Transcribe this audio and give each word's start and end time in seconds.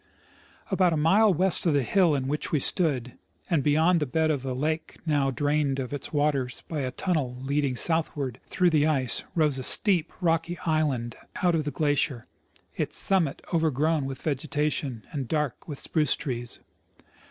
About 0.71 0.93
a 0.93 0.97
mile 0.97 1.31
west 1.31 1.67
of 1.67 1.75
the 1.75 1.83
hill 1.83 2.13
on 2.15 2.27
which 2.27 2.51
we 2.51 2.59
stood, 2.59 3.11
and 3.51 3.61
beyond 3.61 3.99
the 3.99 4.07
bed 4.07 4.31
of 4.31 4.43
a 4.43 4.53
lake 4.53 4.97
now 5.05 5.29
drained 5.29 5.77
of 5.77 5.93
its 5.93 6.11
waters 6.11 6.63
by 6.67 6.79
a 6.79 6.89
tunnel 6.89 7.37
leading 7.41 7.75
southAvard 7.75 8.37
through 8.47 8.71
the 8.71 8.87
ice, 8.87 9.23
rose 9.35 9.59
a 9.59 9.63
steep, 9.63 10.11
rocky 10.19 10.57
island 10.65 11.17
out 11.43 11.53
of 11.53 11.65
the 11.65 11.69
glaciers, 11.69 12.23
its 12.75 12.97
summit 12.97 13.43
OA'^ergrown 13.49 14.05
Avith 14.07 14.23
A^egetation 14.23 15.03
and 15.11 15.27
dark 15.27 15.67
with 15.67 15.77
spruce 15.77 16.15
trees. 16.15 16.57